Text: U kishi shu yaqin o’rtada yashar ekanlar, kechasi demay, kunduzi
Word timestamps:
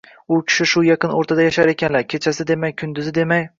U 0.37 0.37
kishi 0.45 0.65
shu 0.71 0.83
yaqin 0.87 1.13
o’rtada 1.17 1.45
yashar 1.47 1.71
ekanlar, 1.77 2.09
kechasi 2.17 2.49
demay, 2.55 2.77
kunduzi 2.83 3.19